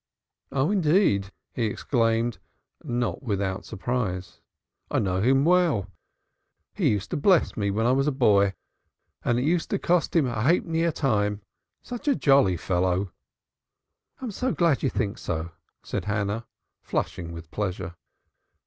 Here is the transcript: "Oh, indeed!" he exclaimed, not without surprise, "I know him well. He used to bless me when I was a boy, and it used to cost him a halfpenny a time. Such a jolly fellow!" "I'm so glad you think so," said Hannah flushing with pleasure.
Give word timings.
"Oh, 0.51 0.71
indeed!" 0.71 1.31
he 1.53 1.65
exclaimed, 1.65 2.39
not 2.83 3.21
without 3.21 3.65
surprise, 3.65 4.41
"I 4.89 4.97
know 4.97 5.21
him 5.21 5.45
well. 5.45 5.91
He 6.73 6.89
used 6.89 7.11
to 7.11 7.17
bless 7.17 7.55
me 7.55 7.69
when 7.69 7.85
I 7.85 7.91
was 7.91 8.07
a 8.07 8.11
boy, 8.11 8.55
and 9.23 9.37
it 9.37 9.43
used 9.45 9.69
to 9.69 9.77
cost 9.77 10.15
him 10.15 10.25
a 10.25 10.41
halfpenny 10.41 10.81
a 10.85 10.91
time. 10.91 11.43
Such 11.83 12.07
a 12.07 12.15
jolly 12.15 12.57
fellow!" 12.57 13.11
"I'm 14.19 14.31
so 14.31 14.51
glad 14.51 14.81
you 14.81 14.89
think 14.89 15.19
so," 15.19 15.51
said 15.83 16.05
Hannah 16.05 16.47
flushing 16.81 17.31
with 17.31 17.51
pleasure. 17.51 17.95